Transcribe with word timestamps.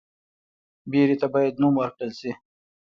ویرې 0.91 1.15
ته 1.21 1.27
باید 1.33 1.59
نوم 1.61 1.73
ورکړل 1.77 2.11
شي. 2.19 2.31